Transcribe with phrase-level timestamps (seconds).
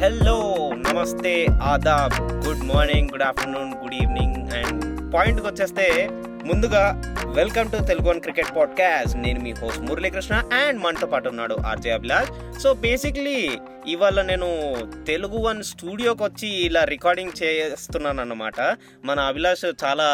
[0.00, 2.14] Hello నమస్తే Aadab.
[2.20, 6.08] Good morning good afternoon good evening and పాయింట్కి వచ్చేస్తే
[6.44, 11.56] ముందుగా welcome to Telugu one cricket podcast నేను మీ హోస్ట్ మురళీకృష్ణ అండ్ మనతో పాటు ఉన్నాడు
[11.66, 12.60] ఆర్జే అభిలాష్.
[12.60, 14.76] సో బేసిక్లీ ఇవాళ నేను
[15.06, 20.08] తెలుగు వన్ స్టూడియోకి వచ్చి ఇలా రికార్డింగ్ చేస్తున్నాను అన్నమాట మన అభిలాష్ చాలా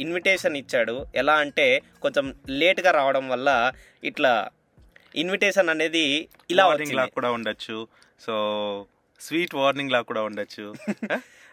[0.00, 1.06] ఇన్విటేషన్ ఇచ్చాడు.
[1.14, 3.72] ఎలా అంటే కొంచెం లేట్గా రావడం వల్ల
[4.04, 4.48] ఇట్లా
[5.14, 7.86] ఇన్విటేషన్ అనేది ఇలా కూడా ఉండొచ్చు.
[8.26, 8.34] సో
[9.20, 10.74] స్వీట్ వార్నింగ్ లా కూడా ఉండొచ్చు.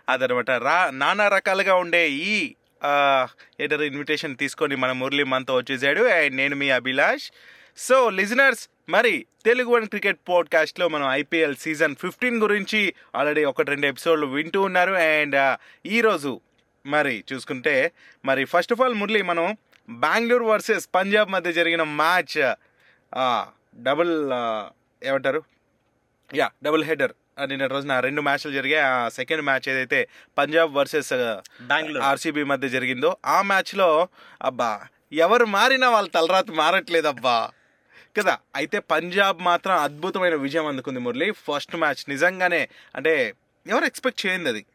[0.10, 0.52] అదనమాట.
[0.52, 2.56] రా నానా రకాలుగా ఉండే ఈ
[3.62, 6.04] ఏదైనా ఇన్విటేషన్ తీసుకొని మన మురళి మనతో వచ్చేసాడు.
[6.18, 7.32] అండ్ నేను మీ అభిలాష్.
[7.78, 13.88] సో లిజనర్స్ మరి తెలుగు వన్ క్రికెట్ పాడ్కాస్ట్లో మనం ఐపీఎల్ సీజన్ ఫిఫ్టీన్ గురించి ఆల్రెడీ ఒకటి రెండు
[13.88, 14.94] ఎపిసోడ్లు వింటూ ఉన్నారు.
[14.94, 15.38] అండ్
[15.86, 16.42] ఈరోజు
[16.86, 17.92] మరి చూసుకుంటే
[18.26, 19.58] మరి ఫస్ట్ ఆఫ్ ఆల్ మురళి మనం
[19.90, 22.40] బెంగళూరు వర్సెస్ పంజాబ్ మధ్య జరిగిన మ్యాచ్
[23.84, 24.14] డబుల్
[25.08, 25.44] ఏమంటారు?
[26.34, 27.14] Yeah double header.
[27.46, 28.86] నిన్న రోజున రెండు మ్యాచ్లు జరిగాయి.
[28.86, 30.08] ఆ సెకండ్ మ్యాచ్ ఏదైతే
[30.38, 31.14] పంజాబ్ వర్సెస్
[31.62, 32.04] బెంగళూరు.
[32.04, 34.08] ఆర్సీబీ మధ్య జరిగిందో ఆ మ్యాచ్లో
[34.42, 34.82] అబ్బా
[35.14, 37.52] ఎవరు మారినా వాళ్ళ తలరాత మారట్లేదు అబ్బా
[38.18, 41.32] కదా అయితే పంజాబ్ మాత్రం అద్భుతమైన విజయం అందుకుంది మురళి.
[41.32, 43.34] ఫస్ట్ మ్యాచ్ నిజంగానే అంటే
[43.68, 44.66] ఎవరు ఎక్స్పెక్ట్ చేయండి అది.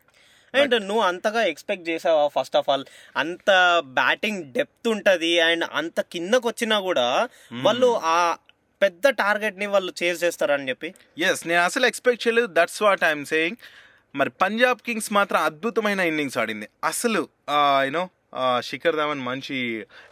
[0.55, 2.85] అండ్ నువ్వు అంతగా ఎక్స్పెక్ట్ చేసావా ఫస్ట్ ఆఫ్ ఆల్?
[3.17, 8.37] అంత బ్యాటింగ్ డెప్త్ ఉంటది అండ్ అంత కిందకు వచ్చినా కూడా వాళ్ళు ఆ
[8.85, 10.89] పెద్ద టార్గెట్ని వాళ్ళు చేజ్ చేస్తారని చెప్పి.
[11.29, 12.51] ఎస్ నేను అసలు ఎక్స్పెక్ట్ చేయలేదు.
[12.59, 13.61] దట్స్ వాట్ ఐఎమ్ సేయింగ్
[14.15, 16.67] మరి పంజాబ్ కింగ్స్ మాత్రం అద్భుతమైన ఇన్నింగ్స్ ఆడింది.
[16.93, 17.23] అసలు
[17.87, 18.05] యూనో
[18.69, 19.57] శిఖర్ ధవన్ మంచి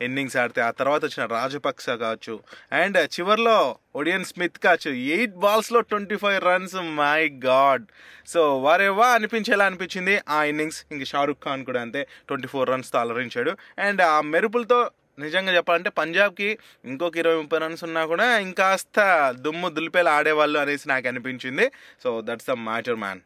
[0.07, 2.35] ఇన్నింగ్స్ ఆడితే ఆ తర్వాత వచ్చిన రాజపక్స కావచ్చు
[2.81, 3.59] అండ్ uh, చివర్లో
[4.01, 7.85] ఒడియన్ స్మిత్ కావచ్చు eight బాల్స్లో twenty five runs my God
[8.29, 10.15] so వారేవా అనిపించేలా అనిపించింది?
[10.29, 13.55] ఆ ఇన్నింగ్స్ ఇంక షారుఖ్ ఖాన్ కూడా అంతే ట్వంటీ ఫోర్ రన్స్తో అలరించాడు.
[13.87, 14.81] అండ్ ఆ మెరుపులతో
[15.21, 18.99] నిజంగా చెప్పాలంటే పంజాబ్కి ఇంకొక ఇరవై ముప్పై రన్స్ ఉన్నా కూడా ఇంకాస్త
[19.37, 21.71] దుమ్ము దులిపేలా ఆడేవాళ్ళు అనేసి నాకు అనిపించింది.
[22.05, 23.21] So that's the matter man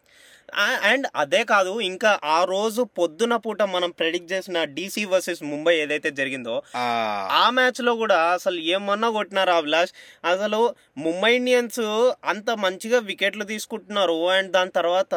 [0.84, 6.10] and అదే కాదు ఇంకా ఆ రోజు పొద్దున పూట మనం ప్రెడిక్ట్ చేసిన డీసీ వర్సెస్ ముంబై ఏదైతే
[6.10, 6.84] జరిగిందో ఆ.
[7.54, 9.92] మ్యాచ్లో కూడా అసలు ఏమన్నా కొట్టినారు అభిలాష్?
[10.24, 10.60] అసలు
[10.98, 11.82] ముంబై ఇండియన్స్
[12.26, 15.14] అంత మంచిగా వికెట్లు తీసుకుంటున్నారు అండ్ దాని తర్వాత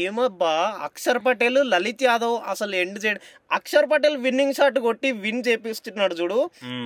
[0.00, 6.14] ఏమబ్బా అక్షర్ పటేల్ లలిత్ యాదవ్ అసలు ఎండ్ చేయడం అక్షర్ పటేల్ విన్నింగ్ షాట్ కొట్టి విన్ చేపిస్తున్నాడు
[6.14, 6.38] చూడు.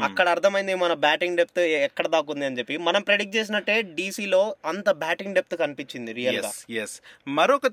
[0.03, 2.77] అక్కడ అర్థమైంది మన బ్యాటింగ్ డెప్త్ ఎక్కడ దాకుంది అని చెప్పి.
[2.79, 6.51] మనం ప్రెడిక్ట్ చేసినట్టే డీసీలో అంత బ్యాటింగ్ డెప్త్ కనిపించింది రియల్గా.
[6.83, 6.95] ఎస్
[7.27, 7.67] మరొక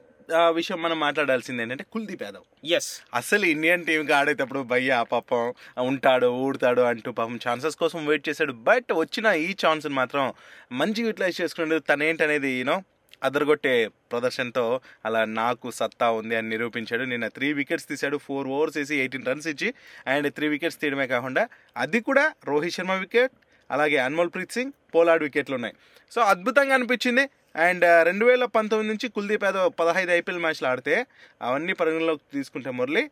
[0.58, 2.44] విషయం మనం మాట్లాడాల్సింది ఏంటంటే కుల్దీప్ యాదవ్.
[2.78, 5.42] ఎస్ అసలు ఇండియన్ టీంకి ఆడేటప్పుడు భయ్య పాపం
[5.80, 8.54] ఉంటాడు ఊడతాడు అంటూ పాపం ఛాన్సెస్ కోసం వెయిట్ చేశాడు.
[8.70, 10.34] బట్ వచ్చిన ఈ ఛాన్స్ మాత్రం
[10.72, 12.78] మంచిగా యూటిలైజ్ చేసుకున్నాడు తనేంటనేది యూనో
[13.24, 13.74] అదరగొట్టే
[14.12, 14.66] ప్రదర్శనతో
[15.06, 17.04] అలా నాకు సత్తా ఉంది అని నిరూపించాడు.
[17.04, 19.74] నిన్న త్రీ వికెట్స్ తీశాడు ఫోర్ ఓవర్స్ వేసి ఎయిటీన్ రన్స్ ఇచ్చి
[20.08, 23.32] అండ్ త్రీ వికెట్స్ తీయడమే కాకుండా అది కూడా రోహిత్ శర్మ వికెట్
[23.72, 25.76] అలాగే అన్మోల్ ప్రీత్ సింగ్ పోలాడ్ వికెట్లు ఉన్నాయి.
[26.12, 27.24] సో అద్భుతంగా అనిపించింది.
[27.56, 31.06] అండ్ రెండు వేల పంతొమ్మిది నుంచి కుల్దీప్ యాదవ్ పదహైదు ఐపీఎల్ మ్యాచ్లు ఆడితే
[31.42, 33.12] అవన్నీ పరిగణలోకి తీసుకుంటే మురళి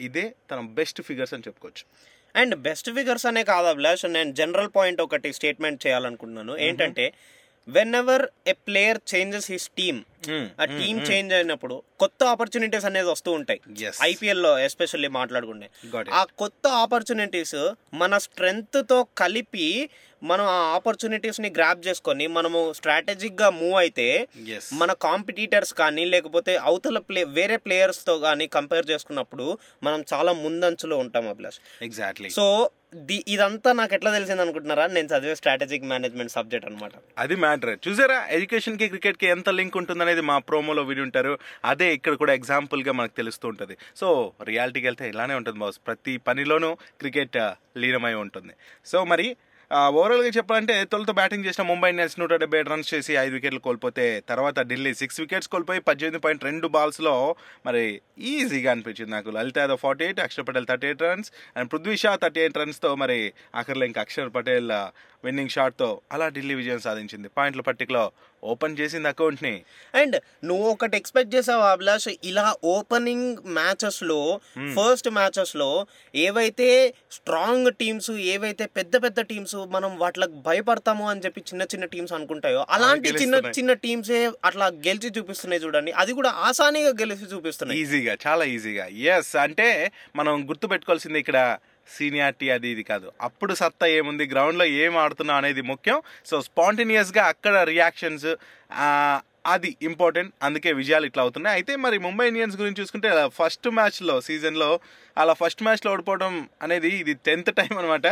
[0.00, 1.84] ఇదే తన బెస్ట్ ఫిగర్స్ అని చెప్పుకోవచ్చు.
[2.40, 6.56] అండ్ బెస్ట్ ఫిగర్స్ అనే కాదు అభిలాష్ నేను జనరల్ పాయింట్ ఒకటి స్టేట్మెంట్ చేయాలనుకుంటున్నాను.
[6.56, 7.12] ఏంటంటే
[7.94, 10.04] whenever a player changes his team
[10.60, 13.60] ఆ టీమ్ చేంజ్ అయినప్పుడు కొత్త ఆపర్చునిటీస్ అనేది వస్తూ ఉంటాయి.
[14.02, 15.68] ఐపీఎల్లో ఎస్పెషల్లీ మాట్లాడుకుంటే.
[16.12, 17.56] ఆ కొత్త ఆపర్చునిటీస్
[17.94, 19.90] మన స్ట్రెంగ్త్తో కలిపి
[20.22, 24.06] మనం ఆ ఆపర్చునిటీస్ని గ్రాప్ చేసుకొని మనము స్ట్రాటజిక్గా మూవ్ అయితే
[24.72, 31.28] మన కాంపిటీటర్స్ కానీ లేకపోతే అవతల ప్లే వేరే ప్లేయర్స్తో కానీ కంపేర్ చేసుకున్నప్పుడు మనం చాలా ముందంచులో ఉంటాం
[31.28, 31.60] అభిలాష్.
[31.82, 32.46] ఎగ్జాక్ట్లీ సో
[32.94, 34.86] ది ఇదంతా నాకు ఎట్లా తెలిసింది అనుకుంటున్నారా?
[34.86, 37.78] నేను చదివే స్ట్రాటజిక్ మేనేజ్మెంట్ సబ్జెక్ట్ అనమాట అది మ్యాటర్.
[37.88, 38.26] చూసారా?
[38.30, 39.76] ఎడ్యుకేషన్కి క్రికెట్కి ఎంత లింక్
[40.16, 41.32] అనేది మా ప్రోమోలో విని ఉంటారు.
[41.70, 43.74] అదే ఇక్కడ కూడా ఎగ్జాంపుల్గా మనకు తెలుస్తూ ఉంటుంది.
[44.00, 44.06] సో
[44.50, 46.70] రియాలిటీకి వెళ్తే ఇలానే ఉంటుంది బాస్ ప్రతి పనిలోనూ
[47.02, 48.52] క్రికెట్ uh, లీనమై ఉంటుంది.
[48.90, 49.26] సో మరి
[49.98, 54.04] ఓవరాల్గా చెప్పాలంటే తొలుత బ్యాటింగ్ చేసిన ముంబై ఇండియన్స్ నూట డెబ్బై ఏడు రన్స్ చేసి ఐదు వికెట్లు కోల్పోతే
[54.30, 57.14] తర్వాత ఢిల్లీ సిక్స్ వికెట్స్ కోల్పోయి పద్దెనిమిది పాయింట్ రెండు బాల్స్లో
[57.66, 57.82] మరి
[58.32, 59.28] ఈజీగా అనిపించింది నాకు.
[59.36, 62.92] Lalit Yadav forty eight Akshar Patel thirty eight runs and Prithvi Shaw thirty eight రన్స్తో
[63.02, 63.18] మరి
[63.60, 64.70] ఆఖరిలో ఇంకా అక్షర్ పటేల్
[65.24, 67.28] విన్నింగ్ షాట్తో అలా ఢిల్లీ విజయం సాధించింది.
[67.36, 68.04] పాయింట్ల పట్టికలో
[68.46, 69.54] ఓపెన్ చేసింది అకౌంట్ని
[69.94, 74.40] అండ్ నువ్వు ఒకటి ఎక్స్పెక్ట్ చేసావు అభిలాష్ ఇలా ఓపెనింగ్ మ్యాచెస్లో
[74.76, 75.70] ఫస్ట్ మ్యాచెస్లో
[76.14, 76.68] ఏవైతే
[77.12, 82.66] స్ట్రాంగ్ టీమ్స్ ఏవైతే పెద్ద పెద్ద టీమ్స్ మనం వాటికి భయపడతాము అని చెప్పి చిన్న చిన్న టీమ్స్ అనుకుంటాయో
[82.70, 83.34] అలాంటి చిన్న.
[83.58, 85.92] చిన్న టీమ్సే అట్లా గెలిచి చూపిస్తున్నాయి చూడండి.
[85.92, 87.80] అది కూడా ఆసానీగా గెలిచి చూపిస్తున్నాయి.
[87.80, 88.86] ఈజీగా చాలా ఈజీగా.
[88.86, 91.38] ఎస్ అంటే మనం గుర్తు పెట్టుకోవాల్సింది ఇక్కడ
[91.94, 93.12] సీనియారిటీ అది ఇది కాదు.
[93.20, 94.26] అప్పుడు సత్తా ఏముంది?
[94.26, 96.02] గ్రౌండ్లో ఏం ఆడుతున్నావు అనేది ముఖ్యం.
[96.26, 98.28] సో స్పాంటేనియస్గా అక్కడ రియాక్షన్స్
[99.46, 101.56] అది ఇంపార్టెంట్ అందుకే విజయాలు ఇట్లా అవుతున్నాయి.
[101.56, 104.80] అయితే మరి ముంబై ఇండియన్స్ గురించి చూసుకుంటే ఫస్ట్ మ్యాచ్లో సీజన్లో
[105.18, 108.06] అలా ఫస్ట్ మ్యాచ్లో ఓడిపోవడం అనేది ఇది టెన్త్ టైం అనమాట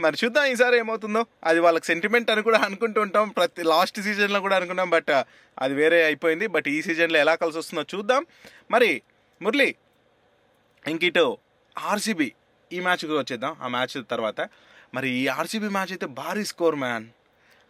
[0.00, 1.26] మరి చూద్దాం ఈసారి ఏమవుతుందో.
[1.44, 3.28] అది వాళ్ళకి సెంటిమెంట్ అని కూడా అనుకుంటూ ఉంటాం.
[3.28, 4.90] ప్రతి లాస్ట్ సీజన్లో కూడా అనుకున్నాం.
[4.90, 5.10] బట్
[5.58, 6.46] అది వేరే అయిపోయింది.
[6.46, 8.26] బట్ ఈ సీజన్లో ఎలా కలిసి వస్తుందో చూద్దాం.
[8.70, 9.02] మరి
[9.42, 9.74] మురళి
[10.88, 11.38] ఇంక ఇటు
[11.78, 12.32] ఆర్సీబీ
[12.72, 13.56] ఈ మ్యాచ్కి వచ్చేద్దాం.
[13.62, 14.48] ఆ మ్యాచ్ తర్వాత.
[14.94, 17.06] మరి ఈ ఆర్సీబీ మ్యాచ్ అయితే భారీ స్కోర్ మ్యాన్.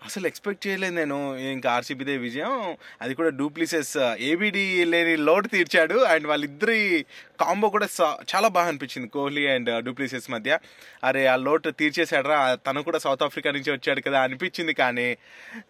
[0.04, 1.36] అసలు ఎక్స్పెక్ట్ చేయలేదు నేను.
[1.36, 2.76] ఇంకా ఆర్సీబీదే విజయం.
[3.02, 5.98] అది కూడా డూప్లిసెస్ ఏబిడి లేని లోడ్ తీర్చాడు.
[5.98, 7.06] అండ్ వాళ్ళిద్దరి
[7.40, 7.88] కాంబో కూడా
[8.34, 10.58] చాలా బాగా అనిపించింది కోహ్లీ అండ్ డూప్లిసెస్ మధ్య.
[11.04, 12.54] అరే ఆ లోటు తీర్చేశాడరా.
[12.54, 15.16] తను కూడా సౌత్ ఆఫ్రికా నుంచి వచ్చాడు కదా అనిపించింది కానీ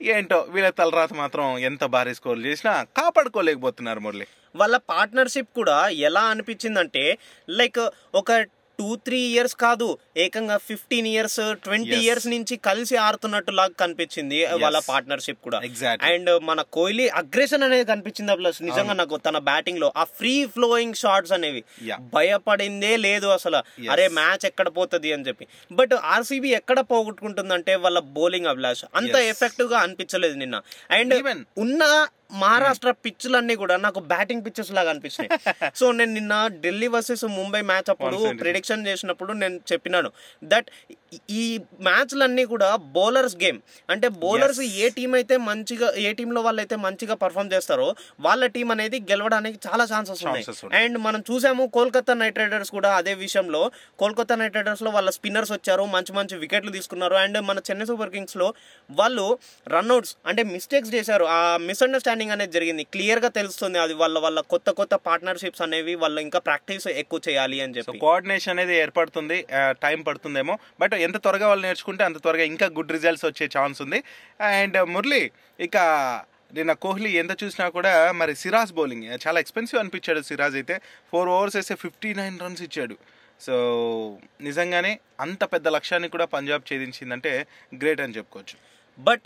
[0.02, 4.26] ఏంటో వీళ్ళ తలరాత మాత్రం ఎంత భారీ స్కోర్లు చేసినా కాపాడుకోలేకపోతున్నారు మురళి.
[4.56, 7.18] వాళ్ళ పార్ట్నర్షిప్ కూడా ఎలా అనిపించిందంటే
[7.50, 8.46] లైక్ ఒక
[8.78, 11.96] టూ త్రీ ఇయర్స్ కాదు ఏకంగా ఫిఫ్టీన్ ఇయర్స్ ట్వంటీ.
[12.04, 15.60] ఇయర్స్ నుంచి కలిసి ఆడుతున్నట్టు లాగా కనిపించింది వాళ్ళ పార్ట్నర్షిప్ కూడా.
[16.10, 21.32] అండ్ మన కోహ్లీ అగ్రెషన్ అనేది కనిపించింది ప్లస్ నిజంగా నాకు తన బ్యాటింగ్లో ఆ ఫ్రీ ఫ్లోయింగ్ షాట్స్
[21.32, 21.62] అనేవి.
[22.14, 23.60] భయపడిందే లేదు అసలు.
[23.94, 29.16] అరే మ్యాచ్ ఎక్కడ పోతుంది అని చెప్పి బట్ ఆర్సీబీ ఎక్కడ పోగొట్టుకుంటుందంటే వాళ్ళ బౌలింగ్ అభిలాష్ అంత.
[29.32, 30.56] ఎఫెక్టివ్గా అనిపించలేదు నిన్న
[30.90, 31.14] అండ్.
[31.58, 31.82] ఉన్న
[32.30, 35.30] మహారాష్ట్ర పిచ్చులన్నీ కూడా నాకు బ్యాటింగ్ పిచ్చెస్ లాగా అనిపించినాయి
[35.78, 36.34] సో నేను నిన్న
[36.64, 38.40] ఢిల్లీ వర్సెస్ ముంబై మ్యాచ్ అప్పుడు 176.
[38.42, 40.10] ప్రిడిక్షన్ చేసినప్పుడు నేను చెప్పినాను
[40.42, 40.70] దట్
[41.30, 41.44] ఈ
[41.80, 44.60] మ్యాచ్లన్నీ కూడా బౌలర్స్ గేమ్ అంటే బౌలర్స్.
[44.82, 47.88] ఏ టీం అయితే మంచిగా ఏ టీంలో వాళ్ళైతే మంచిగా పర్ఫామ్ చేస్తారో
[48.20, 50.44] వాళ్ళ టీం అనేది గెలవడానికి చాలా ఛాన్సెస్ ఉన్నాయి.
[50.80, 53.62] అండ్ మనం చూసాము కోల్కతా నైట్ రైడర్స్ కూడా అదే విషయంలో
[53.98, 58.48] కోల్కతా నైట్ రైడర్స్లో వాళ్ళ స్పిన్నర్స్ వచ్చారు మంచి మంచి వికెట్లు తీసుకున్నారు అండ్ మన చెన్నై సూపర్ కింగ్స్లో
[58.90, 59.26] వాళ్ళు
[59.66, 61.40] రన్అట్స్ అంటే మిస్టేక్స్ చేశారు ఆ
[62.14, 62.82] మిస్అండర్స్టాండింగ్ అనేది జరిగింది.
[62.94, 67.74] క్లియర్గా తెలుస్తుంది అది వాళ్ళ వాళ్ళ కొత్త కొత్త పార్ట్నర్షిప్స్ అనేవి వాళ్ళు ఇంకా ప్రాక్టీస్ ఎక్కువ చేయాలి అని
[67.76, 67.98] చెప్పి.
[68.04, 69.38] కోఆర్డినేషన్ అనేది ఏర్పడుతుంది
[69.84, 70.54] టైం పడుతుందేమో.
[70.80, 74.00] బట్ ఎంత త్వరగా వాళ్ళు నేర్చుకుంటే అంత త్వరగా ఇంకా గుడ్ రిజల్ట్స్ వచ్చే ఛాన్స్ ఉంది.
[74.60, 75.22] అండ్ మురళి
[75.66, 75.76] ఇక
[76.58, 80.76] నిన్న కోహ్లీ ఎంత చూసినా కూడా మరి సిరాజ్ బౌలింగ్ చాలా ఎక్స్పెన్సివ్ అనిపించాడు సిరాజ్ అయితే.
[81.10, 82.96] ఫోర్ ఓవర్స్ వేస్తే ఫిఫ్టీ నైన్ రన్స్ ఇచ్చాడు.
[83.46, 83.54] సో
[84.40, 87.32] నిజంగానే అంత పెద్ద లక్ష్యాన్ని కూడా పంజాబ్ ఛేదించిందంటే
[87.80, 88.56] గ్రేట్ అని చెప్పుకోవచ్చు.
[88.98, 89.24] బట్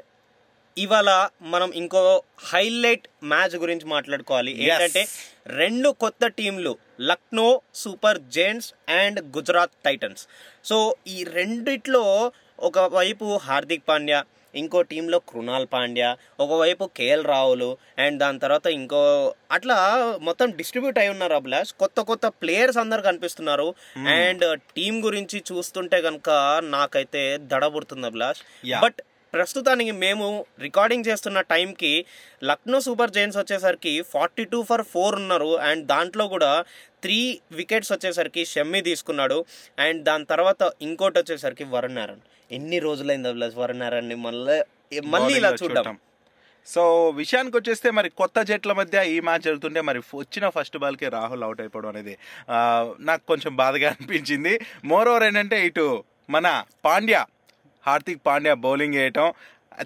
[0.84, 1.10] ఇవాళ
[1.42, 2.02] మనం ఇంకో
[2.44, 4.52] హైలైట్ మ్యాచ్ గురించి మాట్లాడుకోవాలి.
[4.64, 5.02] ఏంటంటే
[5.46, 10.24] రెండు కొత్త టీంలు Lucknow super giants and Gujarat titans.
[10.64, 14.20] So ఈ రెండిట్లో ఒకవైపు హార్దిక్ పాండ్యా
[14.54, 19.76] ఇంకో టీంలో కృణాల్ పాండ్యా ఒకవైపు కేఎల్ రాహుల్ అండ్ దాని తర్వాత ఇంకో అట్లా
[20.22, 21.70] మొత్తం డిస్ట్రిబ్యూట్ అయి ఉన్నారు అభిలాష్.
[21.72, 23.74] కొత్త కొత్త ప్లేయర్స్ అందరు కనిపిస్తున్నారు.
[23.96, 24.44] అండ్
[24.76, 26.30] టీం గురించి చూస్తుంటే కనుక
[26.64, 28.40] నాకైతే దడబుడుతుంది అభిలాష్.
[28.66, 28.82] Yeah.
[28.84, 29.00] బట్
[29.34, 30.26] ప్రస్తుతానికి మేము
[30.66, 31.92] రికార్డింగ్ చేస్తున్న టైంకి
[32.50, 35.50] లక్నో సూపర్ జైన్స్ వచ్చేసరికి ఫార్టీ టూ ఫర్ ఫోర్ ఉన్నారు.
[35.68, 36.50] అండ్ దాంట్లో కూడా
[37.02, 37.18] త్రీ
[37.60, 39.38] వికెట్స్ వచ్చేసరికి షమ్మి తీసుకున్నాడు.
[39.86, 42.24] అండ్ దాని తర్వాత ఇంకోటి వచ్చేసరికి వరుణ్ నారాయణ్.
[42.50, 44.58] ఎన్ని రోజులైంది అభిలాష్ వరుణ్ నారాయణ్ మళ్ళీ
[45.14, 45.96] మళ్ళీ ఇలా చూద్దాం
[46.66, 46.82] సో
[47.18, 51.60] విషయానికి వచ్చేస్తే మరి కొత్త జట్ల మధ్య ఈ మ్యాచ్ జరుగుతుంటే మరి వచ్చిన ఫస్ట్ బాల్కి రాహుల్ అవుట్
[51.60, 52.14] అయిపోవడం అనేది
[53.00, 54.52] నాకు కొంచెం బాధగా అనిపించింది.
[54.84, 55.86] మోర్ ఓవర్ ఏంటంటే ఇటు
[56.30, 56.46] మన
[56.84, 57.22] పాండ్యా
[57.86, 59.32] హార్దిక్ పాండ్యా బౌలింగ్ వేయటం.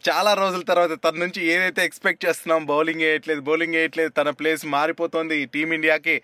[0.09, 5.47] చాలా రోజుల తర్వాత తన నుంచి ఏదైతే ఎక్స్పెక్ట్ చేస్తున్నాం బౌలింగ్ వేయట్లేదు బౌలింగ్ వేయట్లేదు తన ప్లేస్ మారిపోతుంది
[5.47, 6.23] టీమిండియాకి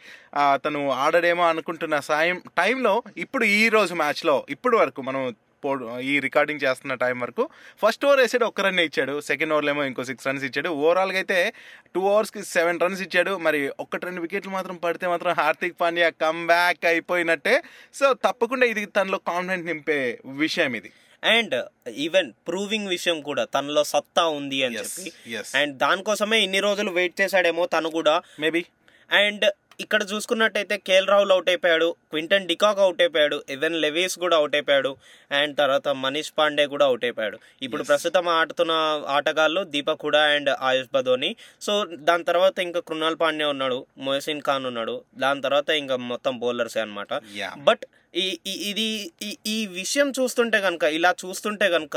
[0.55, 5.35] తను ఆడడేమో అనుకుంటున్న సాయం టైంలో ఇప్పుడు ఈ రోజు మ్యాచ్లో ఇప్పుడు వరకు మనం
[5.65, 7.49] పో- ఈ రికార్డింగ్ చేస్తున్న టైం వరకు
[7.87, 9.21] ఫస్ట్ ఓవర్ వేసాడు ఒక్క రన్ ఇచ్చాడు.
[9.21, 10.69] సెకండ్ ఓవర్లో ఏమో ఇంకో సిక్స్ రన్స్ ఇచ్చాడు.
[10.69, 11.53] ఓవరాల్గా అయితే
[11.95, 13.39] టూ ఓవర్స్కి సెవెన్ రన్స్ ఇచ్చాడు.
[13.39, 17.63] మరి ఒక్కటి రెండు వికెట్లు మాత్రం పడితే మాత్రం హార్దిక్ పాండ్యా కమ్ బ్యాక్ అయిపోయినట్టే.
[17.95, 20.93] సో తప్పకుండా ఇది తనలో కాన్ఫిడెంట్ నింపే విషయం ఇది.
[21.25, 25.13] అండ్ ఈవెన్ ప్రూవింగ్ విషయం కూడా తనలో సత్తా ఉంది అని చెప్పి.
[25.55, 28.23] అండ్ దానికోసమే ఇన్ని రోజులు వెయిట్ చేశాడేమో తను కూడా.
[28.41, 28.65] మేబీ
[29.11, 34.55] అండ్ ఇక్కడ చూసుకున్నట్టయితే కేఎల్ రాహుల్ అవుట్ అయిపోయాడు క్వింటన్ డికాక్ అవుట్ అయిపోయాడు ఈవెన్ లెవీస్ కూడా అవుట్
[34.55, 34.97] అయిపోయాడు
[35.33, 37.39] అండ్ తర్వాత మనీష్ పాండే కూడా అవుట్ అయిపోయాడు.
[37.63, 38.73] ఇప్పుడు ప్రస్తుతం ఆడుతున్న
[39.09, 44.67] ఆటగాళ్ళు దీపక్ హుడా అండ్ ఆయుష్ బదోని సో దాని తర్వాత ఇంకా కృణాల్ పాండ్యా ఉన్నాడు మొహసిన్ ఖాన్
[44.67, 45.03] ఉన్నాడు.
[45.17, 47.15] దాని తర్వాత ఇంకా మొత్తం బౌలర్సే అనమాట.
[47.59, 47.85] బట్
[48.15, 48.87] ఈ ఇది
[49.23, 51.97] ఈ ఈ విషయం చూస్తుంటే కనుక ఇలా చూస్తుంటే కనుక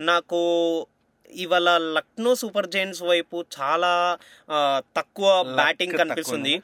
[0.00, 0.40] నాకు
[1.44, 3.92] ఇవాళ లక్నో సూపర్ జైంట్స్ వైపు చాలా
[4.98, 5.28] తక్కువ
[5.60, 6.54] బ్యాటింగ్ కనిపిస్తుంది.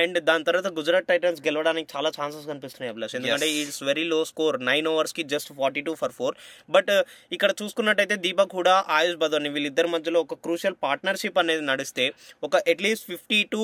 [0.00, 3.14] అండ్ దాని తర్వాత గుజరాత్ టైటన్స్ గెలవడానికి చాలా ఛాన్సెస్ కనిపిస్తున్నాయి అభిలాష్.
[3.18, 6.36] ఎందుకంటే it's very low score nine ఓవర్స్కి just forty two for four
[6.76, 6.92] but
[7.36, 12.06] ఇక్కడ చూసుకున్నట్టయితే దీపక్ హుడా ఆయుష్ బదోని వీళ్ళిద్దరి మధ్యలో ఒక క్రూషియల్ పార్ట్నర్షిప్ అనేది నడిస్తే
[12.48, 13.62] ఒక అట్లీస్ట్ ఫిఫ్టీ టు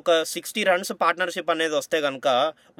[0.00, 2.28] ఒక సిక్స్టీ రన్స్ పార్ట్నర్షిప్ అనేది వస్తే కనుక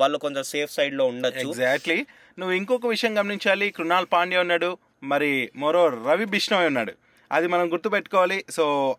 [0.03, 1.47] వాళ్ళు కొంచెం సేఫ్ సైడ్లో ఉండొచ్చు.
[1.47, 1.99] ఎగ్జాక్ట్లీ
[2.39, 3.67] నువ్వు ఇంకొక విషయం గమనించాలి.
[3.77, 4.71] కృణాల్ పాండ్యా ఉన్నాడు.
[5.11, 5.31] మరి
[5.63, 6.93] మరో రవి బిష్ణోయ్ ఉన్నాడు.
[7.33, 8.45] అది మనం గుర్తుపెట్టుకోవాలి.
[8.51, 8.97] సో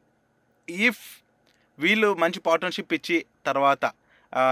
[0.70, 1.04] ఇఫ్
[1.80, 3.86] వీళ్ళు మంచి పార్ట్నర్షిప్ ఇచ్చి తర్వాత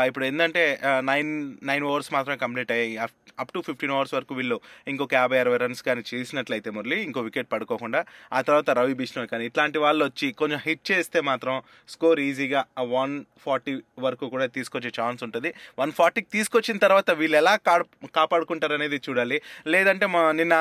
[0.09, 0.63] ఇప్పుడు ఏంటంటే
[1.09, 1.31] నైన్
[1.69, 2.95] నైన్ ఓవర్స్ మాత్రమే కంప్లీట్ అయ్యాయి.
[3.41, 4.57] అప్ టు ఫిఫ్టీన్ అవర్స్ వరకు వీళ్ళు
[4.91, 7.99] ఇంకొక యాభై అరవై రన్స్ కానీ చేసినట్లయితే మురళి ఇంకో వికెట్ పడుకోకుండా
[8.37, 11.55] ఆ తర్వాత రవి బిష్ణోయ్ కానీ ఇట్లాంటి వాళ్ళు వచ్చి కొంచెం హిట్ చేస్తే మాత్రం
[11.93, 12.61] స్కోర్ ఈజీగా
[12.95, 13.73] వన్ ఫార్టీ
[14.05, 15.51] వరకు కూడా తీసుకొచ్చే ఛాన్స్ ఉంటుంది.
[15.81, 17.53] వన్ ఫార్టీకి తీసుకొచ్చిన తర్వాత వీళ్ళు ఎలా
[18.19, 19.39] కాపాడుకుంటారు అనేది చూడాలి.
[19.75, 20.55] లేదంటే మా నిన్న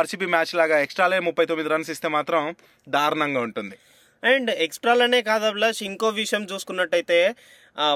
[0.00, 2.42] ఆర్సీబీ మ్యాచ్ లాగా ఎక్స్ట్రాలే ముప్పై తొమ్మిది రన్స్ ఇస్తే మాత్రం
[2.86, 3.76] దారుణంగా ఉంటుంది.
[4.22, 7.18] అండ్ ఎక్స్ట్రాలనే కాదు అభిలాష్ ఇంకో విషయం చూసుకున్నట్టయితే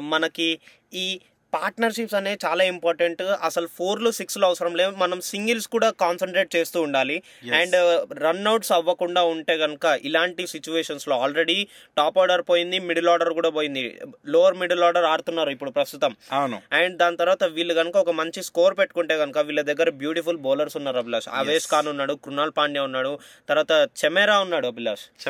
[0.04, 0.48] మనకి
[0.94, 1.06] ఈ
[1.54, 3.22] పార్ట్నర్షిప్స్ అనేవి చాలా ఇంపార్టెంట్.
[3.22, 4.90] అసలు ఫోర్లు సిక్స్లు అవసరం లేదు.
[4.90, 7.22] మనం సింగిల్స్ కూడా కాన్సన్ట్రేట్ చేస్తూ ఉండాలి.
[7.54, 13.98] అండ్ రన్అట్స్ అవ్వకుండా ఉంటే కనుక ఇలాంటి సిచ్యువేషన్స్లో ఆల్రెడీ టాప్ ఆర్డర్ పోయింది మిడిల్ ఆర్డర్ కూడా పోయింది.
[14.26, 16.16] లోవర్ మిడిల్ ఆర్డర్ ఆడుతున్నారు ఇప్పుడు ప్రస్తుతం.
[16.32, 16.62] అవును.
[16.72, 20.98] అండ్ దాని తర్వాత వీళ్ళు కనుక ఒక మంచి స్కోర్ పెట్టుకుంటే కనుక వీళ్ళ దగ్గర బ్యూటిఫుల్ బౌలర్స్ ఉన్నారు
[20.98, 21.28] అభిలాష్.
[21.32, 25.28] అవేష్ ఖాన్ ఉన్నాడు కృణాల్ పాండ్యా ఉన్నాడు తర్వాత చెమెరా ఉన్నాడు అభిలాష్.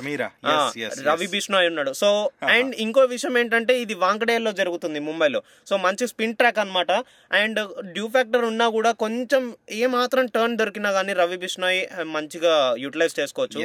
[0.79, 1.05] yes.
[1.11, 1.93] రవి బిష్ణోయ్ ఉన్నాడు.
[1.93, 5.43] సో అండ్ ఇంకో విషయం ఏంటంటే ఇది వాంకడేల్లో జరుగుతుంది ముంబైలో.
[5.67, 6.91] సో మంచి స్పిన్ ట్రాక్ అన్నమాట.
[7.33, 7.61] అండ్
[7.93, 13.61] డ్యూ ఫ్యాక్టర్ ఉన్నా కూడా కొంచెం ఏ మాత్రం టర్న్ దొరికినా కానీ రవి బిష్ణోయ్ మంచిగా యూటిలైజ్ చేసుకోవచ్చు.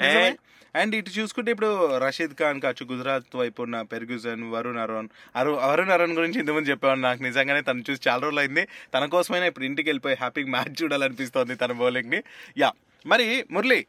[0.00, 0.36] And-
[0.76, 5.90] అండ్ ఇటు చూసుకుంటే ఇప్పుడు రషీద్ ఖాన్ కావచ్చు గుజరాత్ వైపు ఉన్న పెర్గ్యూసన్ వరుణ్ అరుణ్ అరు వరుణ్
[5.90, 8.68] అరుణ్ గురించి ఇంతకుముందు చెప్పాను నాకు నిజంగానే తను చూసి చాలా రోజులు అయింది.
[8.94, 12.22] తన కోసమైనా ఇప్పుడు ఇంటికి వెళ్ళిపోయి హ్యాపీగా మ్యాచ్ చూడాలనిపిస్తోంది తన బౌలింగ్ని
[12.58, 12.72] యా
[13.06, 13.86] మరి మురళి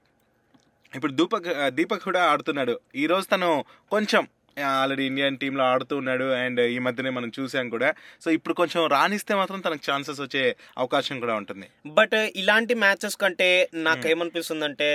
[0.96, 2.80] ఇప్పుడు దీపక్ దీపక్ కూడా ఆడుతున్నాడు.
[2.96, 7.90] ఈ రోజు తను కొంచెం ఆల్రెడీ ఇండియన్ టీంలో ఆడుతూ ఉన్నాడు అండ్ ఈ మధ్యనే మనం చూసాం కూడా.
[8.24, 10.44] సో ఇప్పుడు కొంచెం రాణిస్తే మాత్రం తనకు ఛాన్సెస్ వచ్చే
[10.78, 11.68] అవకాశం కూడా ఉంటుంది.
[11.98, 13.50] బట్ ఇలాంటి మ్యాచెస్ కంటే
[13.88, 14.90] నాకు ఏమనిపిస్తుందంటే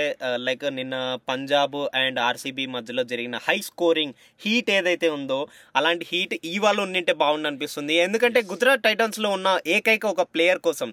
[0.47, 0.95] లైక్ నిన్న
[1.29, 5.39] పంజాబ్ అండ్ ఆర్సీబీ మధ్యలో జరిగిన హై స్కోరింగ్ హీట్ ఏదైతే ఉందో
[5.75, 10.91] అలాంటి హీట్ ఇవాళ ఉన్నింటే బాగుండు అనిపిస్తుంది ఎందుకంటే గుజరాత్ టైటన్స్లో ఉన్న ఏకైక ఒక ప్లేయర్ కోసం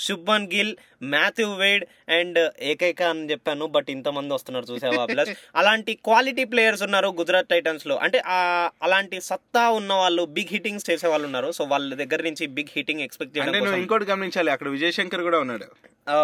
[0.00, 0.72] Shubman Gill
[1.12, 2.38] Matthew Wade and
[2.70, 5.30] ఏకైక అని చెప్పాను బట్ ఇంతమంది వస్తున్నారు చూసావా ప్లస్
[5.60, 7.96] అలాంటి క్వాలిటీ ప్లేయర్స్ ఉన్నారు గుజరాత్ టైటన్స్లో.
[7.98, 8.18] అంటే
[8.82, 11.50] అలాంటి సత్తా ఉన్న వాళ్ళు బిగ్ హిట్టింగ్స్ చేసే వాళ్ళు ఉన్నారు.
[11.50, 15.68] సో వాళ్ళ దగ్గర నుంచి బిగ్ హిట్టింగ్ ఎక్స్పెక్ట్ చేయడం ఇంకోటి గమనించాలి అక్కడ విజయ్ శంకర్ కూడా ఉన్నాడు.
[16.06, 16.20] ఓ.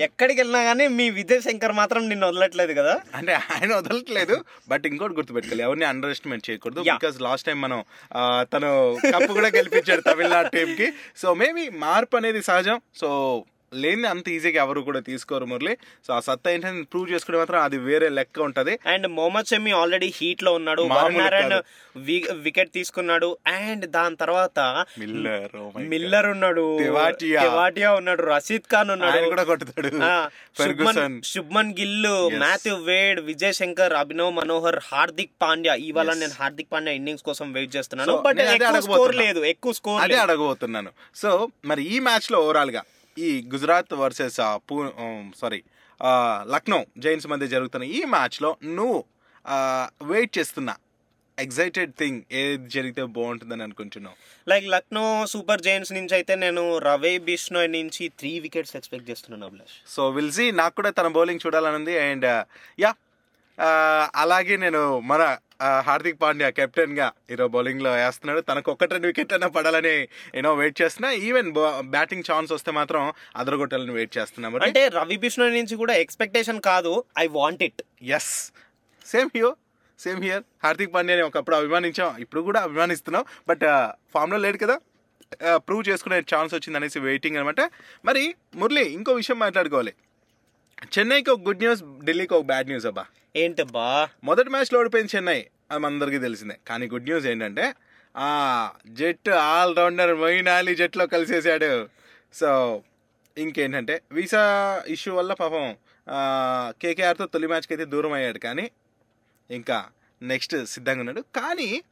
[0.00, 2.94] ఎక్కడికి వెళ్ళినా గానీ మీ విజయ్ శంకర్ మాత్రం నిన్ను వదలట్లేదు కదా?
[3.14, 4.36] అంటే ఆయన వదలట్లేదు
[4.68, 6.82] బట్ ఇంకోటి గుర్తుపెట్టుకోవాలి ఎవరిని అండర్ ఎస్టిమేట్ చేయకూడదు.
[6.88, 7.80] బికాస్ లాస్ట్ టైం మనం
[8.52, 8.70] తను
[9.06, 10.88] కప్పు కూడా గెలిపించాడు తమిళనాడు టీం కి.
[11.16, 13.08] సో మేబీ మార్పు అనేది సహజం సో
[13.74, 15.76] లేని అంత ఈజీగా ఎవరు కూడా తీసుకోరు మురళి.
[16.06, 18.78] సో ఆ సత్తా ఏంటంటే ప్రూవ్ చేసుకుంటే మాత్రం అది వేరే లెక్క ఉంటది.
[18.86, 20.82] అండ్ మొహమ్మద్ షమి ఆల్రెడీ హీట్లో ఉన్నాడు.
[22.32, 23.36] వికెట్ తీసుకున్నాడు.
[23.46, 25.78] అండ్ దాని తర్వాత మిల్లర్ oh.
[25.78, 26.78] మిల్లర్ ఉన్నాడు.
[26.78, 27.42] తెవాటియా.
[27.42, 28.22] తెవాటియా ఉన్నాడు.
[28.22, 29.24] రషీద్ ఖాన్ ఉన్నాడు.
[29.24, 29.90] కూడా కొట్టుతాడు.
[31.24, 32.40] Shubman Yes.
[32.40, 35.74] Matthew Wade Vijay Shankar Abhinav Manohar Hardik Pandya.
[35.74, 36.12] ఇవాళ.
[36.12, 38.12] నేను హార్దిక్ పాండ్యా ఇన్నింగ్స్ కోసం వెయిట్ చేస్తున్నాను.
[38.12, 39.16] So, but score.
[39.16, 39.44] లేదు.
[39.44, 40.90] ఎక్కువ స్కోర్ అదే అడగబోతున్నాను.
[41.16, 42.82] సో మరి ఈ మ్యాచ్లో ఓవరాల్గా
[43.18, 44.38] ఈ గుజరాత్ వర్సెస్
[44.70, 44.76] పూ
[45.40, 45.60] సారీ
[46.54, 49.04] లక్నో జైన్స్ మధ్య జరుగుతున్న ఈ మ్యాచ్లో నువ్వు
[50.12, 50.70] వెయిట్ చేస్తున్న
[51.38, 54.16] ఎగ్జైటెడ్ థింగ్ ఏది జరిగితే బాగుంటుందని అనుకుంటున్నావు?
[54.48, 59.76] లైక్ లక్నో సూపర్ జైంట్స్ నుంచి అయితే నేను రవి బిష్ణోయ్ నుంచి త్రీ వికెట్స్ ఎక్స్పెక్ట్ చేస్తున్నాను అభిలాష్.
[59.94, 61.98] సో విల్ సీ నాకు కూడా తన బౌలింగ్ చూడాలని ఉంది.
[61.98, 62.26] అండ్
[62.80, 62.92] యా
[64.14, 65.22] అలాగే నేను మన
[65.80, 68.40] హార్దిక్ పాండ్యా కెప్టెన్గా ఈరోజు బౌలింగ్లో వేస్తున్నాడు.
[68.40, 71.10] తనకు ఒక్కటి రెండు వికెట్ అయినా పడాలని యూనో వెయిట్ చేస్తున్నా.
[71.10, 74.64] ఈవెన్ బ్యాటింగ్ ఛాన్స్ వస్తే మాత్రం అదరగొట్టాలని వెయిట్ చేస్తున్నా మరి.
[74.64, 77.04] అంటే రవి బిష్ణోయ్ నుంచి కూడా ఎక్స్పెక్టేషన్ కాదు.
[77.18, 78.52] I want it yes
[79.06, 79.54] same here
[80.00, 82.16] same here Hardik పాండ్యాని ఒకప్పుడు అభిమానించాం.
[82.18, 83.24] ఇప్పుడు కూడా అభిమానిస్తున్నాం.
[83.48, 83.60] బట్
[84.14, 84.78] ఫామ్లో లేడు కదా?
[85.54, 87.60] ప్రూవ్ చేసుకునే ఛాన్స్ వచ్చింది అనేసి వెయిటింగ్ అనమాట
[88.04, 89.92] మరి మురళి ఇంకో విషయం మాట్లాడుకోవాలి.
[90.86, 93.04] చెన్నైకి ఒక గుడ్ న్యూస్ ఢిల్లీకి ఒక బ్యాడ్ న్యూస్ అబ్బా.
[93.36, 94.08] ఏంటబ్బా?
[94.24, 95.46] మొదటి మ్యాచ్లో ఓడిపోయింది చెన్నై.
[95.70, 96.58] అది మనందరికీ తెలిసిందే.
[96.66, 97.74] కానీ గుడ్ న్యూస్ ఏంటంటే
[98.16, 101.88] ఆ జట్ ఆల్ రౌండర్ మొయిన్ అలీ జట్లో కలిసేసాడు.
[102.34, 102.82] సో
[103.38, 104.42] ఇంకేంటంటే వీసా
[104.88, 105.76] ఇష్యూ వల్ల పాపం
[106.82, 108.38] కేకేఆర్తో తొలి మ్యాచ్కి అయితే దూరం అయ్యాడు.
[108.38, 108.70] కానీ
[109.50, 109.84] ఇంకా
[110.22, 111.20] నెక్స్ట్ సిద్ధంగా ఉన్నాడు.
[111.20, 111.82] కానీ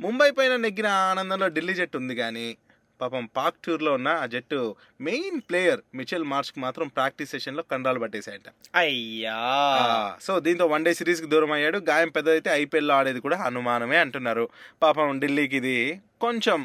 [0.00, 2.16] ముంబై పైన నెగ్గిన ఆనందంలో ఢిల్లీ జట్టు ఉంది.
[2.16, 2.56] కానీ
[3.00, 8.54] పాపం పాక్ టూర్లో ఉన్న ఆ జట్టు మెయిన్ ప్లేయర్ మిచెల్ మార్చ్కి మాత్రం ప్రాక్టీస్ సెషన్లో కండాలు పట్టేశాయంట.
[8.74, 10.16] అయ్యా.
[10.22, 14.48] సో దీంతో వన్ డే సిరీస్కి దూరం అయ్యాడు గాయం పెద్దదైతే ఐపీఎల్లో ఆడేది కూడా అనుమానమే అంటున్నారు.
[14.82, 16.60] పాపం ఢిల్లీకి ఇది కొంచెం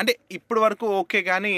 [0.00, 1.54] అంటే ఇప్పుడు వరకు ఓకే కానీ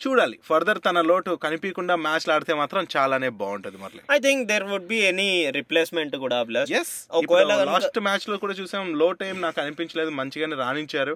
[0.00, 0.36] చూడాలి.
[0.48, 4.98] ఫర్దర్ తన లోటు కనిపించకుండా మ్యాచ్లు ఆడితే మాత్రం చాలానే బాగుంటది మరి I think there would be
[5.10, 5.28] any
[5.58, 11.14] replacement కూడా ప్లస్ ఎస్ ఒకవేళ లాస్ట్ మ్యాచ్లో కూడా చూసాం లో టైం నాకు అనిపించలేదు మంచిగానే రాణించారు.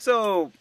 [0.00, 0.12] సో